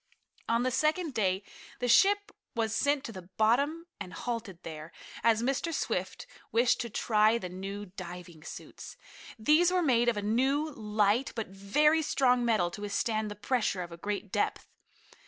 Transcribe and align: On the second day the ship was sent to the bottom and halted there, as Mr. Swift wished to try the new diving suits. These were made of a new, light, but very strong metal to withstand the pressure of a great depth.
On 0.49 0.63
the 0.63 0.71
second 0.71 1.13
day 1.13 1.43
the 1.77 1.87
ship 1.87 2.31
was 2.55 2.73
sent 2.73 3.03
to 3.03 3.11
the 3.11 3.21
bottom 3.37 3.85
and 3.99 4.13
halted 4.13 4.57
there, 4.63 4.91
as 5.21 5.43
Mr. 5.43 5.71
Swift 5.71 6.25
wished 6.51 6.81
to 6.81 6.89
try 6.89 7.37
the 7.37 7.49
new 7.49 7.85
diving 7.85 8.41
suits. 8.43 8.97
These 9.37 9.69
were 9.69 9.83
made 9.83 10.09
of 10.09 10.17
a 10.17 10.23
new, 10.23 10.71
light, 10.71 11.31
but 11.35 11.49
very 11.49 12.01
strong 12.01 12.43
metal 12.43 12.71
to 12.71 12.81
withstand 12.81 13.29
the 13.29 13.35
pressure 13.35 13.83
of 13.83 13.91
a 13.91 13.95
great 13.97 14.31
depth. 14.31 14.67